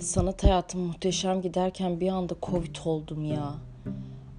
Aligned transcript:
Sanat 0.00 0.44
hayatım 0.44 0.80
muhteşem 0.80 1.42
giderken 1.42 2.00
bir 2.00 2.08
anda 2.08 2.34
Covid 2.42 2.76
oldum 2.84 3.24
ya. 3.24 3.54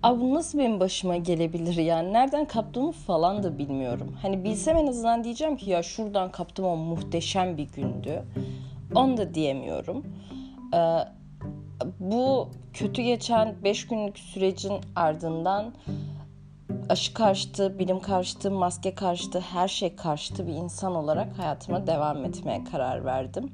Abi 0.03 0.21
bu 0.21 0.33
nasıl 0.33 0.59
benim 0.59 0.79
başıma 0.79 1.17
gelebilir 1.17 1.75
yani? 1.75 2.13
Nereden 2.13 2.45
kaptığımı 2.45 2.91
falan 2.91 3.43
da 3.43 3.57
bilmiyorum. 3.57 4.15
Hani 4.21 4.43
bilsem 4.43 4.77
en 4.77 4.87
azından 4.87 5.23
diyeceğim 5.23 5.57
ki 5.57 5.69
ya 5.69 5.83
şuradan 5.83 6.31
kaptım 6.31 6.65
o 6.65 6.75
muhteşem 6.75 7.57
bir 7.57 7.67
gündü. 7.67 8.23
Onu 8.95 9.17
da 9.17 9.33
diyemiyorum. 9.33 10.05
Ee, 10.73 10.97
bu 11.99 12.49
kötü 12.73 13.01
geçen 13.01 13.55
5 13.63 13.87
günlük 13.87 14.19
sürecin 14.19 14.73
ardından 14.95 15.73
aşı 16.89 17.13
karşıtı, 17.13 17.79
bilim 17.79 17.99
karşıtı, 17.99 18.51
maske 18.51 18.95
karşıtı, 18.95 19.39
her 19.39 19.67
şey 19.67 19.95
karşıtı 19.95 20.47
bir 20.47 20.53
insan 20.53 20.95
olarak 20.95 21.39
hayatıma 21.39 21.87
devam 21.87 22.25
etmeye 22.25 22.63
karar 22.63 23.05
verdim. 23.05 23.51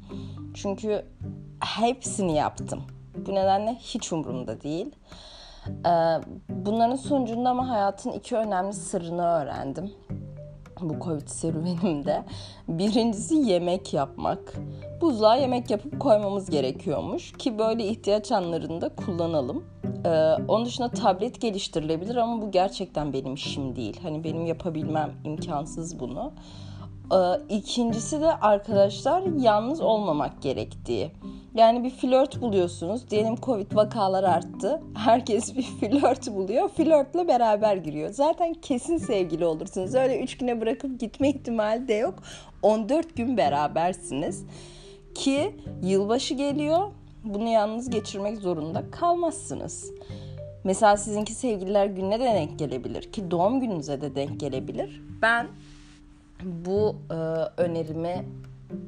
Çünkü 0.53 1.05
hepsini 1.59 2.35
yaptım. 2.35 2.83
Bu 3.25 3.35
nedenle 3.35 3.75
hiç 3.75 4.13
umurumda 4.13 4.61
değil. 4.61 4.95
Ee, 5.67 5.89
bunların 6.49 6.95
sonucunda 6.95 7.49
ama 7.49 7.69
hayatın 7.69 8.11
iki 8.11 8.35
önemli 8.35 8.73
sırrını 8.73 9.23
öğrendim. 9.23 9.91
Bu 10.81 10.99
Covid 11.03 11.27
serüvenimde. 11.27 12.23
Birincisi 12.67 13.35
yemek 13.35 13.93
yapmak. 13.93 14.53
Buzluğa 15.01 15.35
yemek 15.35 15.69
yapıp 15.69 15.99
koymamız 15.99 16.49
gerekiyormuş 16.49 17.33
ki 17.33 17.59
böyle 17.59 17.87
ihtiyaç 17.87 18.31
anlarında 18.31 18.89
kullanalım. 18.89 19.65
Ee, 20.05 20.09
onun 20.47 20.65
dışında 20.65 20.89
tablet 20.89 21.41
geliştirilebilir 21.41 22.15
ama 22.15 22.41
bu 22.41 22.51
gerçekten 22.51 23.13
benim 23.13 23.33
işim 23.33 23.75
değil. 23.75 23.99
Hani 24.03 24.23
benim 24.23 24.45
yapabilmem 24.45 25.11
imkansız 25.23 25.99
bunu. 25.99 26.31
Ee, 27.13 27.55
ikincisi 27.55 28.21
de 28.21 28.35
arkadaşlar 28.35 29.23
yalnız 29.39 29.81
olmamak 29.81 30.41
gerektiği. 30.41 31.11
Yani 31.55 31.83
bir 31.83 31.89
flört 31.89 32.41
buluyorsunuz. 32.41 33.09
Diyelim 33.09 33.35
Covid 33.35 33.75
vakalar 33.75 34.23
arttı. 34.23 34.81
Herkes 34.95 35.55
bir 35.55 35.63
flört 35.79 36.27
buluyor. 36.27 36.69
Flörtle 36.69 37.27
beraber 37.27 37.75
giriyor. 37.75 38.09
Zaten 38.09 38.53
kesin 38.53 38.97
sevgili 38.97 39.45
olursunuz. 39.45 39.95
Öyle 39.95 40.19
3 40.23 40.37
güne 40.37 40.61
bırakıp 40.61 40.99
gitme 40.99 41.29
ihtimali 41.29 41.87
de 41.87 41.93
yok. 41.93 42.15
14 42.61 43.15
gün 43.15 43.37
berabersiniz. 43.37 44.45
Ki 45.15 45.55
yılbaşı 45.83 46.33
geliyor. 46.33 46.91
Bunu 47.23 47.49
yalnız 47.49 47.89
geçirmek 47.89 48.37
zorunda 48.37 48.91
kalmazsınız. 48.91 49.91
Mesela 50.63 50.97
sizinki 50.97 51.33
sevgililer 51.33 51.85
gününe 51.85 52.19
de 52.19 52.25
denk 52.25 52.59
gelebilir 52.59 53.11
ki 53.11 53.31
doğum 53.31 53.59
gününüze 53.59 54.01
de 54.01 54.15
denk 54.15 54.39
gelebilir. 54.39 55.01
Ben 55.21 55.47
bu 56.43 56.95
e, 57.11 57.13
önerimi 57.61 58.25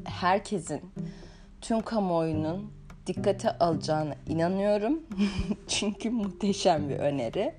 herkesin, 0.05 0.81
tüm 1.61 1.81
kamuoyunun 1.81 2.71
dikkate 3.07 3.57
alacağına 3.57 4.15
inanıyorum. 4.27 4.99
Çünkü 5.67 6.09
muhteşem 6.09 6.89
bir 6.89 6.95
öneri. 6.95 7.53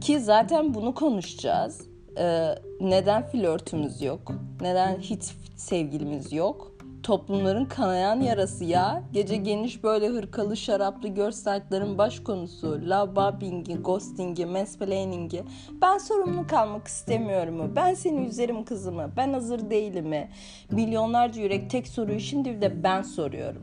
Ki 0.00 0.20
zaten 0.20 0.74
bunu 0.74 0.94
konuşacağız. 0.94 1.88
Ee, 2.18 2.54
neden 2.80 3.26
flörtümüz 3.26 4.02
yok? 4.02 4.32
Neden 4.60 4.98
hiç 4.98 5.22
sevgilimiz 5.56 6.32
yok? 6.32 6.72
Toplumların 7.08 7.64
kanayan 7.64 8.20
yarası 8.20 8.64
ya. 8.64 9.02
Gece 9.12 9.36
geniş 9.36 9.84
böyle 9.84 10.08
hırkalı 10.08 10.56
şaraplı 10.56 11.08
görsellerin 11.08 11.98
baş 11.98 12.20
konusu. 12.20 12.80
Love 12.90 13.16
bombing'i, 13.16 13.76
ghosting'i, 13.76 14.46
mansplaining'i. 14.46 15.44
Ben 15.82 15.98
sorumlu 15.98 16.46
kalmak 16.46 16.86
istemiyorum 16.86 17.54
mu? 17.54 17.72
Ben 17.76 17.94
seni 17.94 18.26
üzerim 18.26 18.64
kızımı. 18.64 19.10
Ben 19.16 19.32
hazır 19.32 19.70
değilim 19.70 20.06
mi? 20.06 20.28
Milyonlarca 20.70 21.42
yürek 21.42 21.70
tek 21.70 21.88
soruyu 21.88 22.20
şimdi 22.20 22.60
de 22.62 22.82
ben 22.82 23.02
soruyorum. 23.02 23.62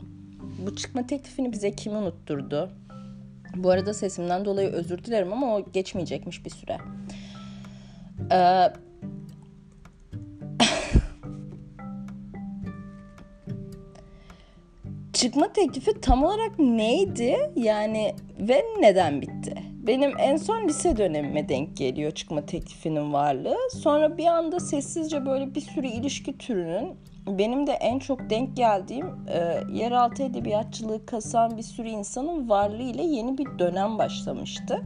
Bu 0.66 0.76
çıkma 0.76 1.06
teklifini 1.06 1.52
bize 1.52 1.76
kim 1.76 1.96
unutturdu? 1.96 2.70
Bu 3.56 3.70
arada 3.70 3.94
sesimden 3.94 4.44
dolayı 4.44 4.68
özür 4.68 5.04
dilerim 5.04 5.32
ama 5.32 5.56
o 5.56 5.64
geçmeyecekmiş 5.72 6.44
bir 6.44 6.50
süre. 6.50 6.78
Ee, 8.32 8.72
çıkma 15.16 15.52
teklifi 15.52 16.00
tam 16.00 16.24
olarak 16.24 16.58
neydi? 16.58 17.36
Yani 17.56 18.14
ve 18.38 18.64
neden 18.80 19.22
bitti? 19.22 19.54
Benim 19.86 20.12
en 20.18 20.36
son 20.36 20.68
lise 20.68 20.96
dönemime 20.96 21.48
denk 21.48 21.76
geliyor 21.76 22.10
çıkma 22.10 22.46
teklifinin 22.46 23.12
varlığı. 23.12 23.56
Sonra 23.72 24.18
bir 24.18 24.26
anda 24.26 24.60
sessizce 24.60 25.26
böyle 25.26 25.54
bir 25.54 25.60
sürü 25.60 25.86
ilişki 25.86 26.38
türünün 26.38 26.94
benim 27.26 27.66
de 27.66 27.72
en 27.72 27.98
çok 27.98 28.30
denk 28.30 28.56
geldiğim 28.56 29.06
e, 29.06 29.60
yeraltı 29.72 30.22
edebiyatçılığı 30.22 31.06
kasan 31.06 31.56
bir 31.56 31.62
sürü 31.62 31.88
insanın 31.88 32.48
varlığı 32.48 32.82
ile 32.82 33.02
yeni 33.02 33.38
bir 33.38 33.58
dönem 33.58 33.98
başlamıştı. 33.98 34.82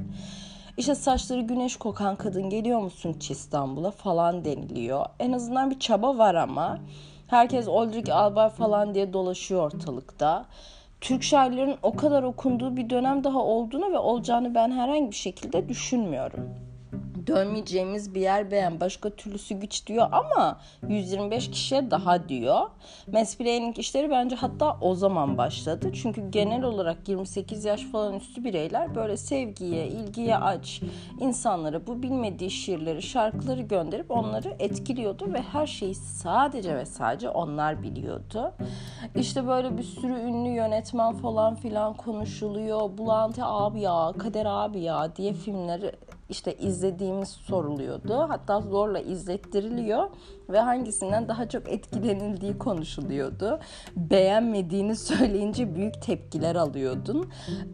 İşte 0.76 0.94
saçları 0.94 1.40
güneş 1.40 1.76
kokan 1.76 2.16
kadın 2.16 2.50
geliyor 2.50 2.80
musun 2.80 3.16
İstanbul'a 3.30 3.90
falan 3.90 4.44
deniliyor. 4.44 5.06
En 5.18 5.32
azından 5.32 5.70
bir 5.70 5.78
çaba 5.78 6.18
var 6.18 6.34
ama 6.34 6.78
Herkes 7.30 7.68
Oldrich 7.68 8.16
Albay 8.16 8.48
falan 8.48 8.94
diye 8.94 9.12
dolaşıyor 9.12 9.62
ortalıkta. 9.62 10.46
Türk 11.00 11.22
şairlerin 11.22 11.76
o 11.82 11.96
kadar 11.96 12.22
okunduğu 12.22 12.76
bir 12.76 12.90
dönem 12.90 13.24
daha 13.24 13.38
olduğunu 13.38 13.92
ve 13.92 13.98
olacağını 13.98 14.54
ben 14.54 14.70
herhangi 14.70 15.10
bir 15.10 15.16
şekilde 15.16 15.68
düşünmüyorum 15.68 16.54
dönmeyeceğimiz 17.26 18.14
bir 18.14 18.20
yer 18.20 18.50
beğen 18.50 18.80
başka 18.80 19.10
türlüsü 19.10 19.54
güç 19.54 19.86
diyor 19.86 20.08
ama 20.12 20.60
125 20.88 21.50
kişiye 21.50 21.90
daha 21.90 22.28
diyor. 22.28 22.60
Mansplaining 23.12 23.78
işleri 23.78 24.10
bence 24.10 24.36
hatta 24.36 24.76
o 24.80 24.94
zaman 24.94 25.38
başladı. 25.38 25.92
Çünkü 25.94 26.30
genel 26.30 26.62
olarak 26.62 27.08
28 27.08 27.64
yaş 27.64 27.84
falan 27.84 28.14
üstü 28.14 28.44
bireyler 28.44 28.94
böyle 28.94 29.16
sevgiye, 29.16 29.86
ilgiye 29.86 30.36
aç 30.36 30.82
insanlara 31.20 31.86
bu 31.86 32.02
bilmediği 32.02 32.50
şiirleri, 32.50 33.02
şarkıları 33.02 33.62
gönderip 33.62 34.10
onları 34.10 34.56
etkiliyordu 34.58 35.32
ve 35.32 35.42
her 35.42 35.66
şeyi 35.66 35.94
sadece 35.94 36.76
ve 36.76 36.86
sadece 36.86 37.28
onlar 37.28 37.82
biliyordu. 37.82 38.52
İşte 39.14 39.46
böyle 39.46 39.78
bir 39.78 39.82
sürü 39.82 40.12
ünlü 40.12 40.48
yönetmen 40.48 41.12
falan 41.12 41.54
filan 41.54 41.94
konuşuluyor. 41.94 42.98
Bulantı 42.98 43.44
abi 43.44 43.80
ya, 43.80 44.12
Kader 44.18 44.46
abi 44.46 44.80
ya 44.80 45.16
diye 45.16 45.32
filmleri 45.32 45.92
işte 46.30 46.54
izlediğimiz 46.54 47.28
soruluyordu. 47.28 48.26
Hatta 48.28 48.60
zorla 48.60 48.98
izlettiriliyor 48.98 50.10
ve 50.48 50.60
hangisinden 50.60 51.28
daha 51.28 51.48
çok 51.48 51.68
etkilenildiği 51.68 52.58
konuşuluyordu. 52.58 53.60
Beğenmediğini 53.96 54.96
söyleyince 54.96 55.74
büyük 55.74 56.02
tepkiler 56.02 56.56
alıyordun. 56.56 57.30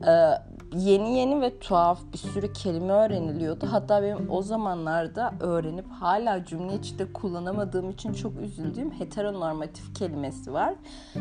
Ee, 0.07 0.31
yeni 0.75 1.19
yeni 1.19 1.41
ve 1.41 1.59
tuhaf 1.59 2.01
bir 2.13 2.19
sürü 2.19 2.53
kelime 2.53 2.93
öğreniliyordu. 2.93 3.67
Hatta 3.71 4.03
benim 4.03 4.31
o 4.31 4.43
zamanlarda 4.43 5.35
öğrenip 5.41 5.87
hala 5.91 6.45
cümle 6.45 6.75
içinde 6.75 7.13
kullanamadığım 7.13 7.91
için 7.91 8.13
çok 8.13 8.41
üzüldüğüm 8.41 8.91
heteronormatif 8.91 9.95
kelimesi 9.95 10.53
var. 10.53 10.75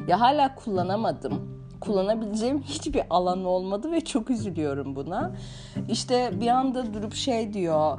Ya 0.08 0.20
hala 0.20 0.56
kullanamadım 0.56 1.65
kullanabileceğim 1.86 2.62
hiçbir 2.62 3.02
alan 3.10 3.46
olmadı 3.46 3.92
ve 3.92 4.02
çok 4.02 4.30
üzülüyorum 4.30 4.96
buna. 4.96 5.32
İşte 5.90 6.32
bir 6.42 6.48
anda 6.48 6.94
durup 6.94 7.14
şey 7.14 7.54
diyor 7.54 7.98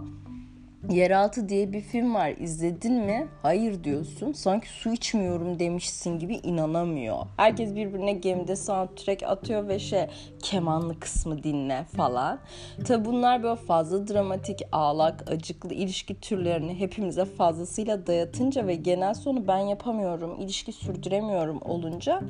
Yeraltı 0.90 1.48
diye 1.48 1.72
bir 1.72 1.80
film 1.80 2.14
var 2.14 2.28
izledin 2.28 2.94
mi? 2.94 3.28
Hayır 3.42 3.84
diyorsun. 3.84 4.32
Sanki 4.32 4.68
su 4.68 4.92
içmiyorum 4.92 5.58
demişsin 5.58 6.18
gibi 6.18 6.34
inanamıyor. 6.34 7.16
Herkes 7.36 7.74
birbirine 7.74 8.12
gemide 8.12 8.56
soundtrack 8.56 9.22
atıyor 9.22 9.68
ve 9.68 9.78
şey 9.78 10.06
kemanlı 10.42 11.00
kısmı 11.00 11.42
dinle 11.42 11.84
falan. 11.96 12.38
Tabi 12.84 13.04
bunlar 13.04 13.42
böyle 13.42 13.56
fazla 13.56 14.08
dramatik, 14.08 14.60
ağlak, 14.72 15.30
acıklı 15.30 15.74
ilişki 15.74 16.20
türlerini 16.20 16.80
hepimize 16.80 17.24
fazlasıyla 17.24 18.06
dayatınca 18.06 18.66
ve 18.66 18.74
genel 18.74 19.14
sonu 19.14 19.48
ben 19.48 19.58
yapamıyorum, 19.58 20.40
ilişki 20.40 20.72
sürdüremiyorum 20.72 21.60
olunca 21.62 22.22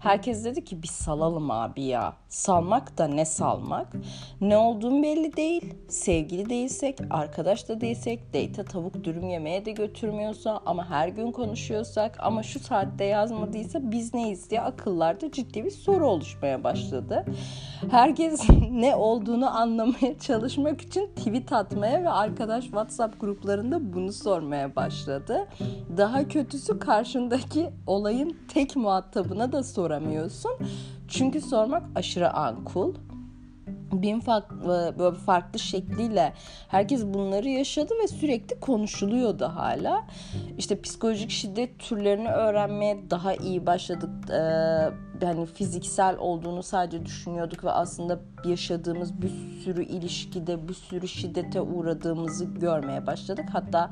herkes 0.00 0.44
dedi 0.44 0.64
ki 0.64 0.82
bir 0.82 0.88
salalım 0.88 1.50
abi 1.50 1.82
ya. 1.82 2.16
Salmak 2.28 2.98
da 2.98 3.06
ne 3.06 3.24
salmak? 3.24 3.92
Ne 4.40 4.56
olduğum 4.56 5.02
belli 5.02 5.36
değil. 5.36 5.74
Sevgili 5.88 6.50
değilsek, 6.50 6.98
arkadaş 7.10 7.68
da 7.68 7.80
değilsek 7.80 8.03
yesek, 8.06 8.34
date 8.34 8.64
tavuk 8.64 9.04
dürüm 9.04 9.28
yemeye 9.28 9.64
de 9.64 9.72
götürmüyorsa 9.72 10.60
ama 10.66 10.90
her 10.90 11.08
gün 11.08 11.32
konuşuyorsak 11.32 12.16
ama 12.18 12.42
şu 12.42 12.60
saatte 12.60 13.04
yazmadıysa 13.04 13.90
biz 13.90 14.14
neyiz 14.14 14.50
diye 14.50 14.60
akıllarda 14.60 15.32
ciddi 15.32 15.64
bir 15.64 15.70
soru 15.70 16.06
oluşmaya 16.06 16.64
başladı. 16.64 17.24
Herkes 17.90 18.48
ne 18.70 18.96
olduğunu 18.96 19.56
anlamaya 19.58 20.18
çalışmak 20.18 20.80
için 20.80 21.10
tweet 21.16 21.52
atmaya 21.52 22.02
ve 22.02 22.10
arkadaş 22.10 22.64
WhatsApp 22.64 23.20
gruplarında 23.20 23.92
bunu 23.94 24.12
sormaya 24.12 24.76
başladı. 24.76 25.46
Daha 25.96 26.28
kötüsü 26.28 26.78
karşındaki 26.78 27.70
olayın 27.86 28.36
tek 28.48 28.76
muhatabına 28.76 29.52
da 29.52 29.62
soramıyorsun. 29.62 30.52
Çünkü 31.08 31.40
sormak 31.40 31.82
aşırı 31.94 32.32
ankul 32.32 32.94
bin 33.92 34.20
farklı 34.20 34.94
böyle 34.98 35.16
farklı 35.16 35.58
şekliyle 35.58 36.32
herkes 36.68 37.04
bunları 37.04 37.48
yaşadı 37.48 37.94
ve 38.02 38.08
sürekli 38.08 38.60
konuşuluyordu 38.60 39.44
hala. 39.44 40.06
İşte 40.58 40.80
psikolojik 40.80 41.30
şiddet 41.30 41.78
türlerini 41.78 42.28
öğrenmeye 42.28 43.10
daha 43.10 43.34
iyi 43.34 43.66
başladık. 43.66 44.10
Ee, 44.30 45.13
hani 45.22 45.46
fiziksel 45.46 46.16
olduğunu 46.18 46.62
sadece 46.62 47.06
düşünüyorduk 47.06 47.64
ve 47.64 47.70
aslında 47.70 48.18
yaşadığımız 48.44 49.22
bir 49.22 49.30
sürü 49.64 49.84
ilişkide 49.84 50.68
bir 50.68 50.74
sürü 50.74 51.08
şiddete 51.08 51.60
uğradığımızı 51.60 52.44
görmeye 52.44 53.06
başladık. 53.06 53.44
Hatta 53.52 53.90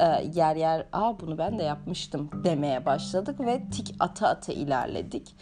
e, 0.00 0.04
yer 0.34 0.56
yer 0.56 0.86
aa 0.92 1.20
bunu 1.20 1.38
ben 1.38 1.58
de 1.58 1.62
yapmıştım 1.62 2.30
demeye 2.44 2.86
başladık 2.86 3.40
ve 3.40 3.62
tik 3.70 3.94
ata 4.00 4.28
ata 4.28 4.52
ilerledik. 4.52 5.34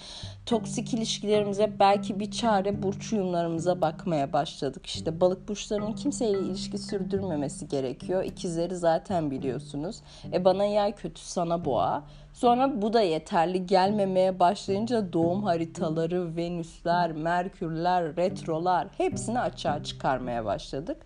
Toksik 0.47 0.95
ilişkilerimize 0.95 1.79
belki 1.79 2.21
bir 2.21 2.31
çare 2.31 2.83
burç 2.83 3.13
uyumlarımıza 3.13 3.81
bakmaya 3.81 4.33
başladık. 4.33 4.87
İşte 4.87 5.21
balık 5.21 5.49
burçlarının 5.49 5.93
kimseyle 5.93 6.39
ilişki 6.39 6.79
sürdürmemesi 6.79 7.69
gerekiyor. 7.69 8.25
İkizleri 8.25 8.77
zaten 8.77 9.31
biliyorsunuz. 9.31 10.03
E 10.33 10.45
bana 10.45 10.65
yay 10.65 10.95
kötü 10.95 11.21
sana 11.21 11.65
boğa. 11.65 12.05
Sonra 12.33 12.83
bu 12.83 12.93
da 12.93 13.03
yeterli 13.03 13.67
gelmemeye 13.67 14.39
başlayınca 14.39 15.13
doğum 15.13 15.43
haritaları, 15.43 16.37
venüsler, 16.37 17.13
merkürler, 17.13 18.17
retrolar 18.17 18.89
hepsini 18.99 19.41
açığa 19.41 19.85
çıkarmaya 19.85 20.45
başladık. 20.45 20.97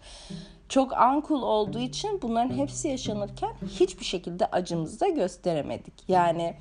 Çok 0.69 0.93
ankul 0.93 1.43
olduğu 1.43 1.79
için 1.79 2.23
bunların 2.23 2.55
hepsi 2.57 2.89
yaşanırken 2.89 3.51
hiçbir 3.81 4.05
şekilde 4.05 4.47
acımızı 4.47 5.01
da 5.01 5.09
gösteremedik. 5.09 5.95
Yani 6.09 6.55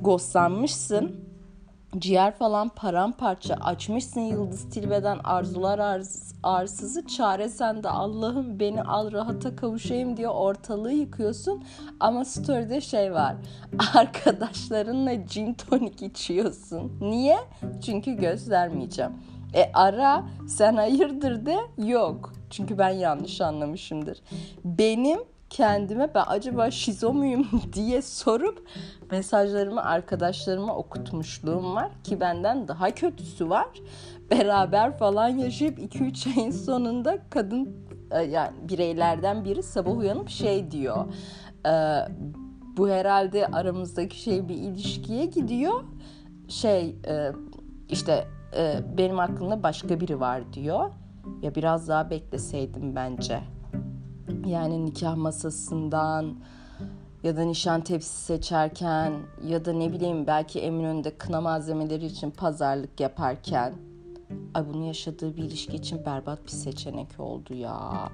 ghostlanmışsın, 0.00 1.20
ciğer 1.98 2.34
falan 2.34 2.68
paramparça 2.68 3.54
açmışsın 3.54 4.20
Yıldız 4.20 4.70
Tilbe'den 4.70 5.18
arzular 5.24 5.78
arz, 5.78 6.34
arsızı. 6.42 7.06
Çare 7.06 7.48
sende 7.48 7.88
Allah'ım 7.88 8.60
beni 8.60 8.82
al 8.82 9.12
rahata 9.12 9.56
kavuşayım 9.56 10.16
diye 10.16 10.28
ortalığı 10.28 10.92
yıkıyorsun. 10.92 11.64
Ama 12.00 12.24
story'de 12.24 12.80
şey 12.80 13.12
var 13.12 13.36
arkadaşlarınla 13.94 15.14
gin 15.14 15.54
tonik 15.54 16.02
içiyorsun. 16.02 16.92
Niye? 17.00 17.38
Çünkü 17.86 18.12
göstermeyeceğim. 18.12 19.12
E 19.54 19.70
ara 19.74 20.24
sen 20.48 20.76
hayırdır 20.76 21.46
de 21.46 21.56
yok. 21.78 22.32
Çünkü 22.50 22.78
ben 22.78 22.88
yanlış 22.88 23.40
anlamışımdır. 23.40 24.22
Benim 24.64 25.18
kendime 25.56 26.14
ben 26.14 26.24
acaba 26.26 26.70
şizo 26.70 27.12
muyum 27.12 27.46
diye 27.72 28.02
sorup 28.02 28.68
mesajlarımı 29.10 29.84
arkadaşlarıma 29.84 30.76
okutmuşluğum 30.76 31.74
var 31.74 31.90
ki 32.04 32.20
benden 32.20 32.68
daha 32.68 32.90
kötüsü 32.90 33.50
var. 33.50 33.66
Beraber 34.30 34.98
falan 34.98 35.28
yaşayıp 35.28 35.78
2-3 35.78 36.40
ayın 36.40 36.50
sonunda 36.50 37.18
kadın 37.30 37.76
e, 38.10 38.22
yani 38.22 38.68
bireylerden 38.68 39.44
biri 39.44 39.62
sabah 39.62 39.96
uyanıp 39.96 40.28
şey 40.28 40.70
diyor. 40.70 41.06
E, 41.66 41.72
bu 42.76 42.88
herhalde 42.88 43.46
aramızdaki 43.46 44.20
şey 44.20 44.48
bir 44.48 44.54
ilişkiye 44.54 45.24
gidiyor. 45.24 45.84
Şey 46.48 46.96
e, 47.08 47.32
işte 47.88 48.28
benim 48.98 49.18
aklımda 49.18 49.62
başka 49.62 50.00
biri 50.00 50.20
var 50.20 50.52
diyor. 50.52 50.90
Ya 51.42 51.54
biraz 51.54 51.88
daha 51.88 52.10
bekleseydim 52.10 52.96
bence. 52.96 53.55
Yani 54.46 54.86
nikah 54.86 55.16
masasından 55.16 56.36
ya 57.22 57.36
da 57.36 57.44
nişan 57.44 57.80
tepsi 57.80 58.24
seçerken 58.24 59.12
ya 59.46 59.64
da 59.64 59.72
ne 59.72 59.92
bileyim 59.92 60.26
belki 60.26 60.60
Eminönü'nde 60.60 61.18
kına 61.18 61.40
malzemeleri 61.40 62.06
için 62.06 62.30
pazarlık 62.30 63.00
yaparken 63.00 63.74
ay 64.54 64.68
bunu 64.68 64.86
yaşadığı 64.86 65.36
bir 65.36 65.42
ilişki 65.42 65.76
için 65.76 66.04
berbat 66.06 66.44
bir 66.44 66.50
seçenek 66.50 67.08
oldu 67.20 67.54
ya. 67.54 68.08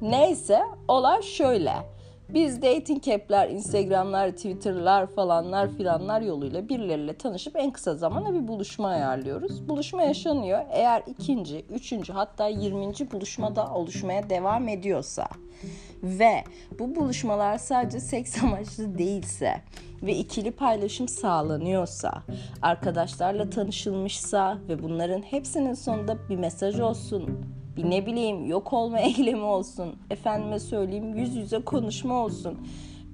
Neyse 0.00 0.62
olay 0.88 1.22
şöyle. 1.22 1.97
Biz 2.34 2.62
dating 2.62 3.08
app'ler, 3.08 3.48
Instagram'lar, 3.48 4.30
Twitter'lar 4.30 5.06
falanlar 5.06 5.68
filanlar 5.68 6.20
yoluyla 6.20 6.68
birileriyle 6.68 7.16
tanışıp 7.16 7.56
en 7.56 7.70
kısa 7.70 7.94
zamanda 7.94 8.34
bir 8.34 8.48
buluşma 8.48 8.88
ayarlıyoruz. 8.88 9.68
Buluşma 9.68 10.02
yaşanıyor. 10.02 10.60
Eğer 10.70 11.02
ikinci, 11.06 11.64
üçüncü 11.70 12.12
hatta 12.12 12.48
yirminci 12.48 13.10
buluşmada 13.10 13.74
oluşmaya 13.74 14.30
devam 14.30 14.68
ediyorsa 14.68 15.28
ve 16.02 16.44
bu 16.78 16.96
buluşmalar 16.96 17.58
sadece 17.58 18.00
seks 18.00 18.42
amaçlı 18.42 18.98
değilse 18.98 19.54
ve 20.02 20.14
ikili 20.14 20.50
paylaşım 20.50 21.08
sağlanıyorsa, 21.08 22.22
arkadaşlarla 22.62 23.50
tanışılmışsa 23.50 24.58
ve 24.68 24.82
bunların 24.82 25.22
hepsinin 25.22 25.74
sonunda 25.74 26.28
bir 26.28 26.36
mesaj 26.36 26.80
olsun, 26.80 27.44
bir 27.78 27.90
ne 27.90 28.06
bileyim 28.06 28.46
yok 28.46 28.72
olma 28.72 28.98
eylemi 28.98 29.42
olsun, 29.42 29.94
efendime 30.10 30.58
söyleyeyim 30.58 31.14
yüz 31.14 31.36
yüze 31.36 31.64
konuşma 31.64 32.14
olsun. 32.14 32.58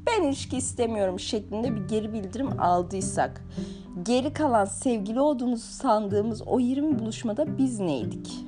Ben 0.07 0.23
ilişki 0.23 0.57
istemiyorum 0.57 1.21
şeklinde 1.21 1.77
bir 1.77 1.89
geri 1.89 2.13
bildirim 2.13 2.61
aldıysak, 2.61 3.45
geri 4.03 4.33
kalan 4.33 4.65
sevgili 4.65 5.21
olduğumuzu 5.21 5.67
sandığımız 5.67 6.43
o 6.47 6.61
20 6.61 6.99
buluşmada 6.99 7.59
biz 7.59 7.81
neydik? 7.81 8.45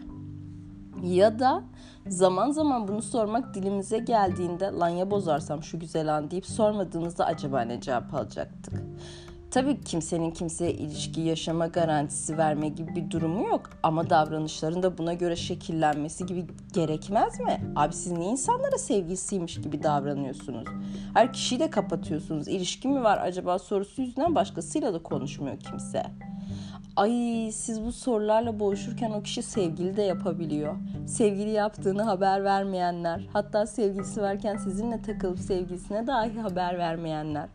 Ya 1.02 1.38
da 1.38 1.62
zaman 2.08 2.50
zaman 2.50 2.88
bunu 2.88 3.02
sormak 3.02 3.54
dilimize 3.54 3.98
geldiğinde 3.98 4.64
lan 4.64 4.88
ya 4.88 5.10
bozarsam 5.10 5.62
şu 5.62 5.80
güzel 5.80 6.16
an 6.16 6.30
deyip 6.30 6.46
sormadığımızda 6.46 7.26
acaba 7.26 7.60
ne 7.60 7.80
cevap 7.80 8.14
alacaktık? 8.14 8.82
Tabii 9.56 9.80
kimsenin 9.80 10.30
kimseye 10.30 10.72
ilişki 10.72 11.20
yaşama 11.20 11.66
garantisi 11.66 12.38
verme 12.38 12.68
gibi 12.68 12.96
bir 12.96 13.10
durumu 13.10 13.48
yok. 13.48 13.70
Ama 13.82 14.10
davranışların 14.10 14.82
da 14.82 14.98
buna 14.98 15.14
göre 15.14 15.36
şekillenmesi 15.36 16.26
gibi 16.26 16.46
gerekmez 16.74 17.40
mi? 17.40 17.60
Abi 17.76 17.94
siz 17.94 18.12
niye 18.12 18.30
insanlara 18.30 18.78
sevgilisiymiş 18.78 19.60
gibi 19.60 19.82
davranıyorsunuz? 19.82 20.68
Her 21.14 21.32
kişiyi 21.32 21.60
de 21.60 21.70
kapatıyorsunuz. 21.70 22.48
İlişki 22.48 22.88
mi 22.88 23.02
var 23.02 23.18
acaba 23.18 23.58
sorusu 23.58 24.02
yüzünden 24.02 24.34
başkasıyla 24.34 24.94
da 24.94 25.02
konuşmuyor 25.02 25.58
kimse. 25.58 26.02
Ay 26.96 27.12
siz 27.52 27.84
bu 27.84 27.92
sorularla 27.92 28.60
boğuşurken 28.60 29.10
o 29.10 29.22
kişi 29.22 29.42
sevgili 29.42 29.96
de 29.96 30.02
yapabiliyor. 30.02 30.76
Sevgili 31.06 31.50
yaptığını 31.50 32.02
haber 32.02 32.44
vermeyenler, 32.44 33.28
hatta 33.32 33.66
sevgilisi 33.66 34.22
varken 34.22 34.56
sizinle 34.56 35.02
takılıp 35.02 35.38
sevgilisine 35.38 36.06
dahi 36.06 36.40
haber 36.40 36.78
vermeyenler. 36.78 37.48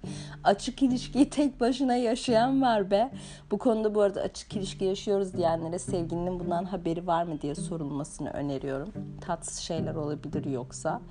Açık 0.44 0.84
ilişkiyi 0.84 1.30
tek 1.30 1.60
başına 1.60 1.96
yaşayan 1.96 2.62
var 2.62 2.92
be. 2.92 3.12
Bu 3.52 3.58
konuda 3.58 3.96
bu 3.96 4.02
arada 4.02 4.22
açık 4.22 4.56
ilişki 4.56 4.86
yaşıyoruz 4.86 5.34
diyenlere 5.34 5.80
sevgilinin 5.80 6.40
bundan 6.40 6.64
haberi 6.64 7.08
var 7.08 7.24
mı 7.24 7.42
diye 7.42 7.56
sorulmasını 7.56 8.30
öneriyorum. 8.30 8.94
Tatsız 9.22 9.58
şeyler 9.58 9.96
olabilir 9.96 10.46
yoksa. 10.46 11.02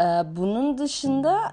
Ee, 0.00 0.04
bunun 0.36 0.78
dışında 0.78 1.52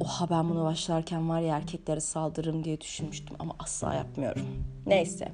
oha 0.00 0.30
ben 0.30 0.48
bunu 0.48 0.64
başlarken 0.64 1.28
var 1.28 1.40
ya 1.40 1.56
erkeklere 1.56 2.00
saldırırım 2.00 2.64
diye 2.64 2.80
düşünmüştüm 2.80 3.36
ama 3.38 3.56
asla 3.58 3.94
yapmıyorum. 3.94 4.42
Neyse. 4.86 5.28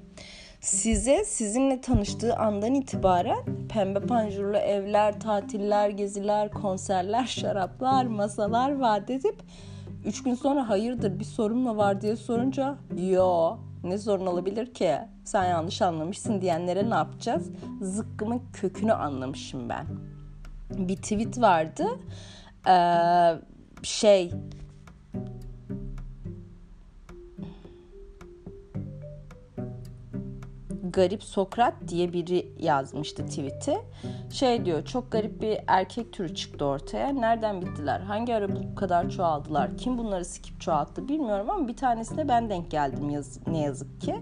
Size 0.60 1.24
sizinle 1.24 1.80
tanıştığı 1.80 2.36
andan 2.36 2.74
itibaren 2.74 3.44
pembe 3.68 4.00
panjurlu 4.00 4.56
evler, 4.56 5.20
tatiller, 5.20 5.88
geziler, 5.88 6.50
konserler, 6.50 7.26
şaraplar, 7.26 8.04
masalar 8.04 8.78
vaat 8.78 9.10
edip 9.10 9.42
üç 10.04 10.22
gün 10.22 10.34
sonra 10.34 10.68
hayırdır 10.68 11.18
bir 11.18 11.24
sorun 11.24 11.58
mu 11.58 11.76
var 11.76 12.00
diye 12.00 12.16
sorunca 12.16 12.76
yo 12.96 13.56
ne 13.84 13.98
sorun 13.98 14.26
olabilir 14.26 14.74
ki 14.74 14.94
sen 15.24 15.44
yanlış 15.44 15.82
anlamışsın 15.82 16.40
diyenlere 16.40 16.90
ne 16.90 16.94
yapacağız? 16.94 17.50
Zıkkımın 17.80 18.42
kökünü 18.52 18.92
anlamışım 18.92 19.68
ben. 19.68 19.86
Bir 20.70 20.96
tweet 20.96 21.40
vardı. 21.40 21.86
Ee, 22.68 23.34
şey 23.82 24.32
garip 30.92 31.22
Sokrat 31.22 31.74
diye 31.88 32.12
biri 32.12 32.52
yazmıştı 32.58 33.26
tweet'i. 33.26 33.78
Şey 34.30 34.64
diyor 34.64 34.84
çok 34.84 35.12
garip 35.12 35.42
bir 35.42 35.58
erkek 35.66 36.12
türü 36.12 36.34
çıktı 36.34 36.64
ortaya. 36.64 37.08
Nereden 37.08 37.62
bittiler? 37.62 38.00
Hangi 38.00 38.34
ara 38.34 38.48
bu 38.48 38.74
kadar 38.74 39.10
çoğaldılar? 39.10 39.76
Kim 39.78 39.98
bunları 39.98 40.24
sikip 40.24 40.60
çoğalttı 40.60 41.08
bilmiyorum 41.08 41.50
ama 41.50 41.68
bir 41.68 41.76
tanesine 41.76 42.28
ben 42.28 42.50
denk 42.50 42.70
geldim 42.70 43.10
yaz, 43.10 43.38
ne 43.46 43.60
yazık 43.60 44.00
ki. 44.00 44.16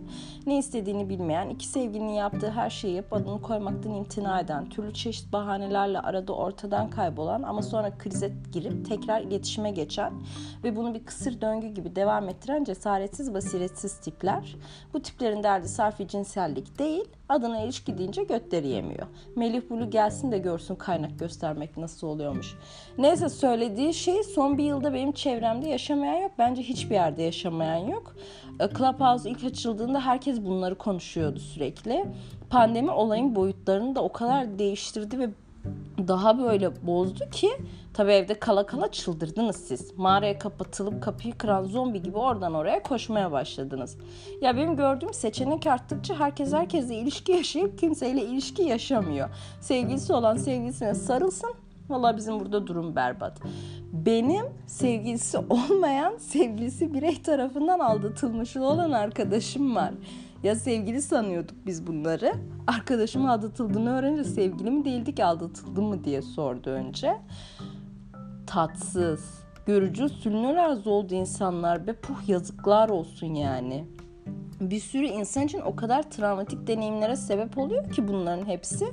Ne 0.46 0.58
istediğini 0.58 1.08
bilmeyen, 1.08 1.48
iki 1.48 1.66
sevgilinin 1.66 2.12
yaptığı 2.12 2.50
her 2.50 2.70
şeyi 2.70 2.94
yap 2.94 3.12
adını 3.12 3.42
koymaktan 3.42 3.94
imtina 3.94 4.40
eden, 4.40 4.68
türlü 4.68 4.94
çeşit 4.94 5.32
bahanelerle 5.32 6.00
arada 6.00 6.32
ortadan 6.32 6.90
kaybolan 6.90 7.42
ama 7.42 7.62
sonra 7.62 7.98
krize 7.98 8.32
girip 8.52 8.86
tekrar 8.88 9.20
iletişime 9.20 9.70
geçen 9.70 10.12
ve 10.64 10.76
bunu 10.76 10.94
bir 10.94 11.04
kısır 11.04 11.40
döngü 11.40 11.68
gibi 11.68 11.96
devam 11.96 12.28
ettiren 12.28 12.64
cesaretsiz, 12.64 13.34
basiretsiz 13.34 14.00
tipler. 14.00 14.56
Bu 14.94 15.02
tiplerin 15.02 15.42
derdi 15.42 15.68
sarfi 15.68 16.08
cinsellik 16.08 16.59
değil, 16.78 17.04
adına 17.28 17.60
ilişki 17.60 17.98
deyince 17.98 18.22
götleri 18.22 18.68
yemiyor. 18.68 19.06
Melih 19.36 19.62
Bulu 19.70 19.90
gelsin 19.90 20.32
de 20.32 20.38
görsün 20.38 20.74
kaynak 20.74 21.18
göstermek 21.18 21.76
nasıl 21.76 22.06
oluyormuş. 22.06 22.54
Neyse 22.98 23.28
söylediği 23.28 23.94
şey 23.94 24.22
son 24.22 24.58
bir 24.58 24.64
yılda 24.64 24.94
benim 24.94 25.12
çevremde 25.12 25.68
yaşamayan 25.68 26.22
yok. 26.22 26.32
Bence 26.38 26.62
hiçbir 26.62 26.94
yerde 26.94 27.22
yaşamayan 27.22 27.88
yok. 27.88 28.16
E, 28.60 28.68
Clubhouse 28.78 29.30
ilk 29.30 29.44
açıldığında 29.44 30.00
herkes 30.00 30.40
bunları 30.40 30.74
konuşuyordu 30.74 31.38
sürekli. 31.38 32.04
Pandemi 32.50 32.90
olayın 32.90 33.34
boyutlarını 33.34 33.94
da 33.94 34.02
o 34.02 34.12
kadar 34.12 34.58
değiştirdi 34.58 35.18
ve 35.18 35.28
daha 36.08 36.38
böyle 36.38 36.86
bozdu 36.86 37.30
ki 37.30 37.50
tabii 37.94 38.12
evde 38.12 38.38
kala 38.38 38.66
kala 38.66 38.90
çıldırdınız 38.90 39.56
siz. 39.56 39.98
Mağaraya 39.98 40.38
kapatılıp 40.38 41.02
kapıyı 41.02 41.38
kıran 41.38 41.64
zombi 41.64 42.02
gibi 42.02 42.18
oradan 42.18 42.54
oraya 42.54 42.82
koşmaya 42.82 43.32
başladınız. 43.32 43.96
Ya 44.40 44.56
benim 44.56 44.76
gördüğüm 44.76 45.14
seçenek 45.14 45.66
arttıkça 45.66 46.20
herkes 46.20 46.52
herkesle 46.52 46.94
ilişki 46.94 47.32
yaşayıp 47.32 47.78
kimseyle 47.78 48.22
ilişki 48.22 48.62
yaşamıyor. 48.62 49.28
Sevgilisi 49.60 50.12
olan 50.12 50.36
sevgilisine 50.36 50.94
sarılsın. 50.94 51.54
Valla 51.88 52.16
bizim 52.16 52.40
burada 52.40 52.66
durum 52.66 52.96
berbat. 52.96 53.38
Benim 53.92 54.46
sevgilisi 54.66 55.38
olmayan, 55.38 56.16
sevgilisi 56.16 56.94
birey 56.94 57.22
tarafından 57.22 57.78
aldatılmış 57.78 58.56
olan 58.56 58.90
arkadaşım 58.90 59.76
var. 59.76 59.90
Ya 60.42 60.54
sevgili 60.54 61.02
sanıyorduk 61.02 61.66
biz 61.66 61.86
bunları. 61.86 62.32
Arkadaşım 62.66 63.26
aldatıldığını 63.26 63.98
öğrenince 63.98 64.24
sevgili 64.24 64.70
mi 64.70 64.84
değildi 64.84 65.14
ki 65.14 65.24
aldatıldı 65.24 65.82
mı 65.82 66.04
diye 66.04 66.22
sordu 66.22 66.70
önce. 66.70 67.16
Tatsız. 68.46 69.40
Görücü 69.66 70.04
usulüne 70.04 70.54
razı 70.54 70.90
oldu 70.90 71.14
insanlar 71.14 71.86
be 71.86 71.92
puh 71.92 72.28
yazıklar 72.28 72.88
olsun 72.88 73.34
yani. 73.34 73.84
Bir 74.60 74.80
sürü 74.80 75.06
insan 75.06 75.44
için 75.44 75.60
o 75.60 75.76
kadar 75.76 76.10
travmatik 76.10 76.66
deneyimlere 76.66 77.16
sebep 77.16 77.58
oluyor 77.58 77.92
ki 77.92 78.08
bunların 78.08 78.46
hepsi 78.46 78.86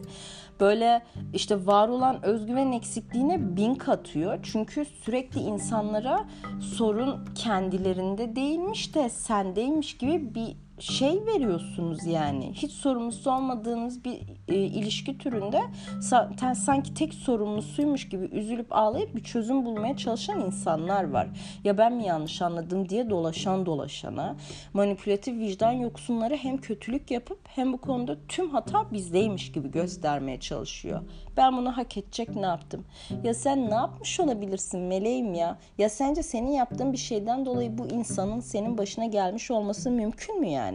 böyle 0.60 1.04
işte 1.34 1.66
var 1.66 1.88
olan 1.88 2.26
özgüven 2.26 2.72
eksikliğine 2.72 3.56
bin 3.58 3.76
katıyor. 3.76 4.40
Çünkü 4.44 4.86
sürekli 4.86 5.40
insanlara 5.40 6.26
sorun 6.62 7.26
kendilerinde 7.36 8.36
değilmiş 8.36 8.96
de 8.96 9.10
sendeymiş 9.10 9.98
gibi 9.98 10.36
bir 10.36 10.67
şey 10.80 11.26
veriyorsunuz 11.26 12.06
yani. 12.06 12.52
Hiç 12.54 12.72
sorumlusu 12.72 13.32
olmadığınız 13.32 14.06
bir 14.06 14.22
e, 14.48 14.56
ilişki 14.56 15.18
türünde 15.18 15.62
sa- 16.00 16.56
sanki 16.56 16.94
tek 16.94 17.14
sorumlusuymuş 17.14 18.10
gibi 18.10 18.26
üzülüp 18.26 18.68
ağlayıp 18.76 19.16
bir 19.16 19.24
çözüm 19.24 19.66
bulmaya 19.66 19.98
çalışan 19.98 20.42
insanlar 20.42 21.10
var. 21.10 21.28
Ya 21.64 21.78
ben 21.78 21.94
mi 21.94 22.06
yanlış 22.06 22.42
anladım 22.42 22.90
diye 22.90 23.10
dolaşan 23.10 23.66
dolaşana 23.66 24.36
manipülatif 24.74 25.40
vicdan 25.40 25.72
yoksunları 25.72 26.36
hem 26.36 26.58
kötülük 26.58 27.12
yapıp 27.12 27.40
hem 27.48 27.74
bu 27.74 27.78
konuda 27.78 28.18
tüm 28.28 28.50
hata 28.50 28.92
bizdeymiş 28.92 29.52
gibi 29.52 29.72
göstermeye 29.72 30.40
çalışıyor. 30.40 31.02
Ben 31.38 31.58
bunu 31.58 31.78
hak 31.78 31.98
edecek 31.98 32.36
ne 32.36 32.46
yaptım? 32.46 32.86
Ya 33.24 33.34
sen 33.34 33.70
ne 33.70 33.74
yapmış 33.76 34.20
olabilirsin 34.20 34.80
meleğim 34.82 35.34
ya? 35.34 35.58
Ya 35.78 35.90
sence 35.90 36.24
senin 36.24 36.52
yaptığın 36.52 36.94
bir 36.94 36.98
şeyden 36.98 37.46
dolayı 37.46 37.78
bu 37.78 37.88
insanın 37.88 38.40
senin 38.40 38.78
başına 38.78 39.06
gelmiş 39.06 39.52
olması 39.52 39.92
mümkün 39.92 40.40
mü 40.40 40.48
yani? 40.48 40.67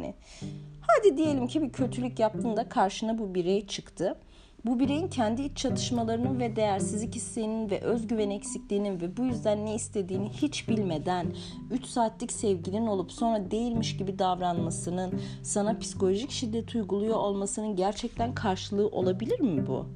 Hadi 0.80 1.16
diyelim 1.16 1.46
ki 1.46 1.62
bir 1.62 1.72
kötülük 1.72 2.18
yaptığında 2.18 2.68
karşına 2.68 3.18
bu 3.18 3.34
birey 3.34 3.66
çıktı. 3.66 4.16
Bu 4.64 4.80
bireyin 4.80 5.08
kendi 5.08 5.42
iç 5.42 5.56
çatışmalarının 5.56 6.40
ve 6.40 6.56
değersizlik 6.56 7.14
hislerinin 7.14 7.70
ve 7.70 7.80
özgüven 7.80 8.30
eksikliğinin 8.30 9.00
ve 9.00 9.16
bu 9.16 9.24
yüzden 9.24 9.66
ne 9.66 9.74
istediğini 9.74 10.28
hiç 10.28 10.68
bilmeden 10.68 11.26
3 11.70 11.86
saatlik 11.86 12.32
sevgilin 12.32 12.86
olup 12.86 13.12
sonra 13.12 13.50
değilmiş 13.50 13.96
gibi 13.96 14.18
davranmasının, 14.18 15.20
sana 15.42 15.78
psikolojik 15.78 16.30
şiddet 16.30 16.74
uyguluyor 16.74 17.16
olmasının 17.16 17.76
gerçekten 17.76 18.34
karşılığı 18.34 18.88
olabilir 18.88 19.40
mi 19.40 19.66
bu? 19.66 19.86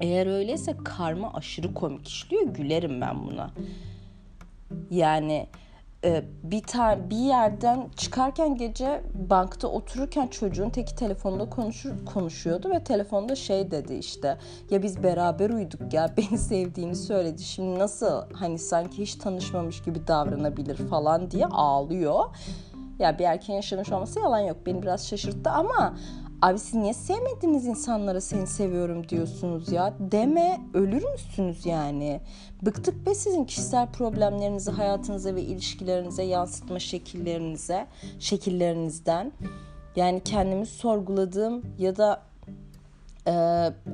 Eğer 0.00 0.26
öyleyse 0.26 0.76
karma 0.84 1.32
aşırı 1.32 1.74
komik 1.74 2.08
işliyor. 2.08 2.42
Gülerim 2.42 3.00
ben 3.00 3.26
buna. 3.26 3.50
Yani 4.90 5.46
e, 6.04 6.24
bir 6.42 6.62
ta 6.62 7.10
bir 7.10 7.16
yerden 7.16 7.88
çıkarken 7.96 8.56
gece 8.56 9.02
bankta 9.14 9.68
otururken 9.68 10.26
çocuğun 10.26 10.70
teki 10.70 10.96
telefonda 10.96 11.50
konuşur 11.50 12.06
konuşuyordu 12.14 12.70
ve 12.70 12.84
telefonda 12.84 13.36
şey 13.36 13.70
dedi 13.70 13.94
işte 13.94 14.38
ya 14.70 14.82
biz 14.82 15.02
beraber 15.02 15.50
uyuduk 15.50 15.94
ya 15.94 16.10
beni 16.16 16.38
sevdiğini 16.38 16.96
söyledi 16.96 17.42
şimdi 17.42 17.78
nasıl 17.78 18.22
hani 18.32 18.58
sanki 18.58 19.02
hiç 19.02 19.14
tanışmamış 19.14 19.82
gibi 19.82 20.06
davranabilir 20.06 20.76
falan 20.76 21.30
diye 21.30 21.46
ağlıyor. 21.46 22.24
Ya 22.98 23.18
bir 23.18 23.24
erkeğin 23.24 23.56
yaşamış 23.56 23.92
olması 23.92 24.20
yalan 24.20 24.38
yok 24.38 24.56
beni 24.66 24.82
biraz 24.82 25.08
şaşırttı 25.08 25.50
ama 25.50 25.94
Abi 26.42 26.58
siz 26.58 26.74
niye 26.74 26.94
sevmediğiniz 26.94 27.66
insanlara 27.66 28.20
seni 28.20 28.46
seviyorum 28.46 29.08
diyorsunuz 29.08 29.72
ya? 29.72 29.94
Deme 29.98 30.60
ölür 30.74 31.04
müsünüz 31.12 31.66
yani? 31.66 32.20
Bıktık 32.62 33.06
be 33.06 33.14
sizin 33.14 33.44
kişisel 33.44 33.88
problemlerinizi 33.92 34.70
hayatınıza 34.70 35.34
ve 35.34 35.42
ilişkilerinize 35.42 36.22
yansıtma 36.22 36.78
şekillerinize, 36.78 37.86
şekillerinizden. 38.18 39.32
Yani 39.96 40.20
kendimi 40.24 40.66
sorguladığım 40.66 41.62
ya 41.78 41.96
da 41.96 42.22
e, 43.26 43.32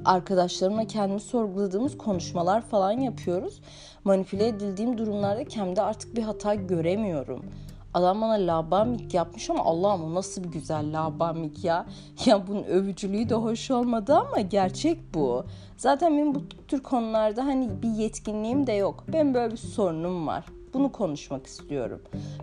arkadaşlarımla 0.05 0.87
kendimi 0.87 1.21
sorguladığımız 1.21 1.99
konuşmalar 1.99 2.61
falan 2.63 2.93
yapıyoruz. 2.93 3.61
Manipüle 4.05 4.47
edildiğim 4.49 4.99
durumlarda 4.99 5.45
kendimde 5.45 5.83
artık 5.83 6.17
bir 6.17 6.23
hata 6.23 6.55
göremiyorum. 6.55 7.45
Adam 7.99 8.21
bana 8.21 8.33
labamik 8.33 9.15
yapmış 9.15 9.51
ama 9.51 9.65
Allah'ım 9.65 10.05
o 10.05 10.15
nasıl 10.15 10.45
bir 10.45 10.49
güzel 10.49 10.93
labamik 10.93 11.65
ya. 11.65 11.87
Ya 12.27 12.47
bunun 12.47 12.63
övücülüğü 12.63 13.29
de 13.29 13.35
hoş 13.35 13.71
olmadı 13.71 14.15
ama 14.15 14.41
gerçek 14.41 15.15
bu. 15.15 15.45
Zaten 15.77 16.13
benim 16.13 16.35
bu 16.35 16.43
tür 16.69 16.83
konularda 16.83 17.45
hani 17.45 17.83
bir 17.83 17.89
yetkinliğim 17.89 18.67
de 18.67 18.73
yok. 18.73 19.05
Benim 19.13 19.35
böyle 19.35 19.53
bir 19.53 19.57
sorunum 19.57 20.27
var. 20.27 20.45
Bunu 20.75 20.93
konuşmak 20.93 21.47
istiyorum. 21.47 22.01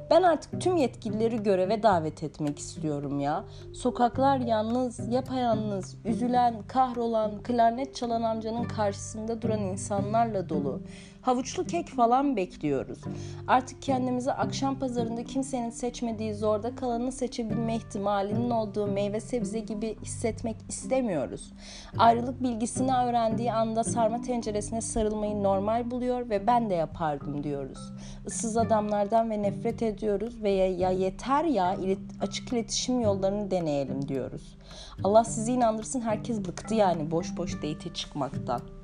Ben 0.09 0.23
artık 0.23 0.61
tüm 0.61 0.77
yetkilileri 0.77 1.43
göreve 1.43 1.83
davet 1.83 2.23
etmek 2.23 2.59
istiyorum 2.59 3.19
ya. 3.19 3.43
Sokaklar 3.73 4.37
yalnız, 4.37 5.13
yapayalnız, 5.13 5.95
üzülen, 6.05 6.55
kahrolan, 6.67 7.31
klarnet 7.43 7.95
çalan 7.95 8.21
amcanın 8.21 8.63
karşısında 8.63 9.41
duran 9.41 9.59
insanlarla 9.59 10.49
dolu. 10.49 10.81
Havuçlu 11.25 11.65
kek 11.65 11.87
falan 11.89 12.35
bekliyoruz. 12.35 12.99
Artık 13.47 13.81
kendimizi 13.81 14.31
akşam 14.31 14.79
pazarında 14.79 15.23
kimsenin 15.23 15.69
seçmediği 15.69 16.33
zorda 16.33 16.75
kalanını 16.75 17.11
seçebilme 17.11 17.75
ihtimalinin 17.75 18.49
olduğu 18.49 18.87
meyve 18.87 19.19
sebze 19.19 19.59
gibi 19.59 19.97
hissetmek 20.01 20.55
istemiyoruz. 20.69 21.53
Ayrılık 21.97 22.43
bilgisini 22.43 22.95
öğrendiği 22.95 23.53
anda 23.53 23.83
sarma 23.83 24.21
tenceresine 24.21 24.81
sarılmayı 24.81 25.43
normal 25.43 25.91
buluyor 25.91 26.29
ve 26.29 26.47
ben 26.47 26.69
de 26.69 26.73
yapardım 26.73 27.43
diyoruz. 27.43 27.93
Issız 28.27 28.57
adamlardan 28.57 29.29
ve 29.29 29.41
nefret 29.41 29.81
ediyoruz 29.81 30.43
ve 30.43 30.49
ya, 30.49 30.67
ya 30.67 30.89
yeter 30.89 31.43
ya 31.43 31.73
ilet, 31.73 31.99
açık 32.21 32.53
iletişim 32.53 33.01
yollarını 33.01 33.51
deneyelim 33.51 34.07
diyoruz. 34.07 34.57
Allah 35.03 35.23
sizi 35.23 35.51
inandırsın 35.51 36.01
herkes 36.01 36.39
bıktı 36.39 36.75
yani 36.75 37.11
boş 37.11 37.37
boş 37.37 37.55
date 37.55 37.93
çıkmaktan. 37.93 38.74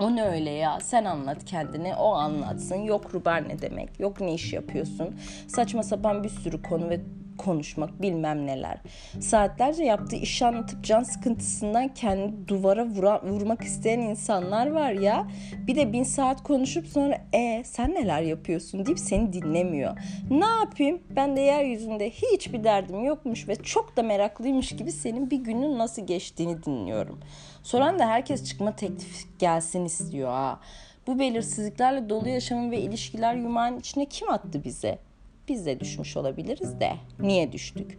O 0.00 0.16
ne 0.16 0.24
öyle 0.24 0.50
ya? 0.50 0.80
Sen 0.80 1.04
anlat 1.04 1.44
kendini 1.44 1.94
o 1.94 2.12
anlatsın. 2.12 2.76
Yok 2.76 3.14
ruber 3.14 3.48
ne 3.48 3.62
demek 3.62 4.00
yok 4.00 4.20
ne 4.20 4.34
iş 4.34 4.52
yapıyorsun. 4.52 5.14
Saçma 5.48 5.82
sapan 5.82 6.24
bir 6.24 6.28
sürü 6.28 6.62
konu 6.62 6.90
ve 6.90 7.00
konuşmak 7.40 8.02
bilmem 8.02 8.46
neler. 8.46 8.78
Saatlerce 9.20 9.84
yaptığı 9.84 10.16
iş 10.16 10.42
anlatıp 10.42 10.84
can 10.84 11.02
sıkıntısından 11.02 11.88
kendi 11.88 12.48
duvara 12.48 12.86
vura, 12.86 13.22
vurmak 13.22 13.62
isteyen 13.62 14.00
insanlar 14.00 14.70
var 14.70 14.92
ya. 14.92 15.26
Bir 15.66 15.76
de 15.76 15.92
bin 15.92 16.02
saat 16.02 16.42
konuşup 16.42 16.86
sonra 16.86 17.18
e 17.32 17.62
sen 17.64 17.94
neler 17.94 18.22
yapıyorsun 18.22 18.86
deyip 18.86 18.98
seni 18.98 19.32
dinlemiyor. 19.32 19.96
Ne 20.30 20.46
yapayım 20.46 21.00
ben 21.16 21.36
de 21.36 21.40
yeryüzünde 21.40 22.10
hiçbir 22.10 22.64
derdim 22.64 23.04
yokmuş 23.04 23.48
ve 23.48 23.56
çok 23.56 23.96
da 23.96 24.02
meraklıymış 24.02 24.76
gibi 24.76 24.92
senin 24.92 25.30
bir 25.30 25.38
günün 25.38 25.78
nasıl 25.78 26.06
geçtiğini 26.06 26.62
dinliyorum. 26.62 27.20
Soran 27.62 27.98
da 27.98 28.06
herkes 28.06 28.44
çıkma 28.44 28.76
teklif 28.76 29.38
gelsin 29.38 29.84
istiyor 29.84 30.30
ha. 30.30 30.60
Bu 31.06 31.18
belirsizliklerle 31.18 32.08
dolu 32.08 32.28
yaşamın 32.28 32.70
ve 32.70 32.80
ilişkiler 32.80 33.34
yumağın 33.34 33.78
içine 33.78 34.06
kim 34.06 34.30
attı 34.30 34.64
bize? 34.64 35.09
Biz 35.50 35.66
de 35.66 35.80
düşmüş 35.80 36.16
olabiliriz 36.16 36.80
de. 36.80 36.92
Niye 37.20 37.52
düştük? 37.52 37.98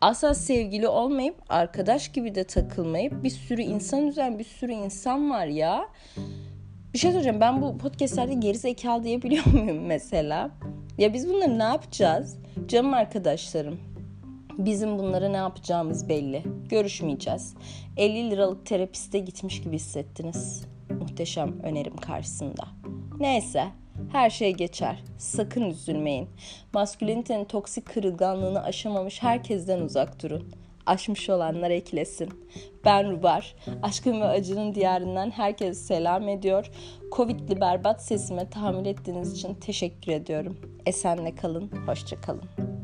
Asla 0.00 0.34
sevgili 0.34 0.88
olmayıp 0.88 1.36
arkadaş 1.48 2.12
gibi 2.12 2.34
de 2.34 2.44
takılmayıp 2.44 3.24
bir 3.24 3.30
sürü 3.30 3.62
insan 3.62 4.06
üzen 4.06 4.38
bir 4.38 4.44
sürü 4.44 4.72
insan 4.72 5.30
var 5.30 5.46
ya. 5.46 5.88
Bir 6.94 6.98
şey 6.98 7.10
söyleyeceğim 7.10 7.40
ben 7.40 7.62
bu 7.62 7.78
podcastlerde 7.78 8.34
geri 8.34 8.58
zekalı 8.58 9.04
diyebiliyor 9.04 9.46
muyum 9.46 9.86
mesela? 9.86 10.50
Ya 10.98 11.14
biz 11.14 11.28
bunları 11.28 11.58
ne 11.58 11.62
yapacağız? 11.62 12.38
Canım 12.68 12.94
arkadaşlarım 12.94 13.78
Bizim 14.58 14.98
bunlara 14.98 15.28
ne 15.28 15.36
yapacağımız 15.36 16.08
belli. 16.08 16.42
Görüşmeyeceğiz. 16.68 17.54
50 17.96 18.30
liralık 18.30 18.66
terapiste 18.66 19.18
gitmiş 19.18 19.62
gibi 19.62 19.76
hissettiniz. 19.76 20.64
Muhteşem 21.00 21.60
önerim 21.62 21.96
karşısında. 21.96 22.64
Neyse 23.20 23.64
her 24.12 24.30
şey 24.30 24.52
geçer. 24.52 25.02
Sakın 25.18 25.62
üzülmeyin. 25.62 26.28
Maskülenitenin 26.72 27.44
toksik 27.44 27.86
kırılganlığını 27.86 28.62
aşamamış 28.62 29.22
herkesten 29.22 29.80
uzak 29.80 30.22
durun. 30.22 30.52
Aşmış 30.86 31.30
olanlar 31.30 31.70
eklesin. 31.70 32.28
Ben 32.84 33.10
Rubar. 33.10 33.54
Aşkın 33.82 34.20
ve 34.20 34.24
acının 34.24 34.74
diyarından 34.74 35.30
herkese 35.30 35.74
selam 35.74 36.28
ediyor. 36.28 36.70
Covid'li 37.12 37.60
berbat 37.60 38.04
sesime 38.04 38.50
tahammül 38.50 38.86
ettiğiniz 38.86 39.32
için 39.32 39.54
teşekkür 39.54 40.12
ediyorum. 40.12 40.56
Esenle 40.86 41.34
kalın, 41.34 41.70
hoşça 41.86 42.20
kalın. 42.20 42.77